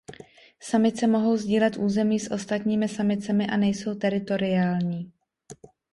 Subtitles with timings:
[0.61, 5.13] Samice mohou sdílet území s ostatními samicemi a nejsou teritoriální.